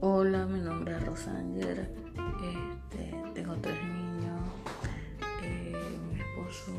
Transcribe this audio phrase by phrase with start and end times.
[0.00, 1.90] Hola, mi nombre es Rosanger.
[2.44, 4.42] Este, tengo tres niños.
[5.42, 5.72] Eh,
[6.06, 6.72] mi esposo